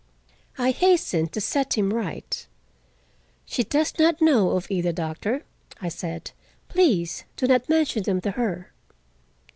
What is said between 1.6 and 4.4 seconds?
him right. "She does not